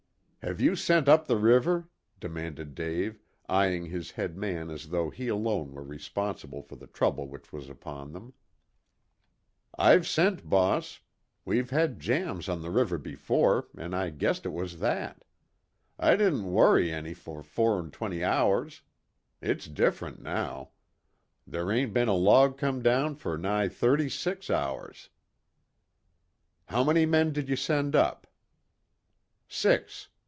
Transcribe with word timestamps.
"Have 0.43 0.59
you 0.59 0.75
sent 0.75 1.07
up 1.07 1.27
the 1.27 1.37
river?" 1.37 1.87
demanded 2.19 2.73
Dave, 2.73 3.21
eyeing 3.47 3.85
his 3.85 4.09
head 4.09 4.35
man 4.35 4.71
as 4.71 4.89
though 4.89 5.11
he 5.11 5.27
alone 5.27 5.71
were 5.71 5.83
responsible 5.83 6.63
for 6.63 6.75
the 6.75 6.87
trouble 6.87 7.27
which 7.27 7.53
was 7.53 7.69
upon 7.69 8.11
them. 8.11 8.33
"I've 9.77 10.07
sent, 10.07 10.49
boss. 10.49 10.99
We've 11.45 11.69
had 11.69 11.99
jams 11.99 12.49
on 12.49 12.63
the 12.63 12.71
river 12.71 12.97
before, 12.97 13.67
an' 13.77 13.93
I 13.93 14.09
guessed 14.09 14.47
it 14.47 14.51
was 14.51 14.79
that. 14.79 15.25
I 15.99 16.15
didn't 16.15 16.45
worrit 16.51 16.89
any 16.89 17.13
for 17.13 17.43
four 17.43 17.77
an' 17.77 17.91
twenty 17.91 18.23
hours. 18.23 18.81
It's 19.43 19.67
different 19.67 20.23
now. 20.23 20.71
Ther' 21.47 21.71
ain't 21.71 21.93
bin 21.93 22.07
a 22.07 22.15
log 22.15 22.57
come 22.57 22.81
down 22.81 23.13
for 23.13 23.37
nigh 23.37 23.67
thirty 23.69 24.09
six 24.09 24.49
hours." 24.49 25.09
"How 26.65 26.83
many 26.83 27.05
men 27.05 27.31
did 27.31 27.47
you 27.47 27.55
send 27.55 27.95
up?" 27.95 28.25
"Six. 29.47 30.07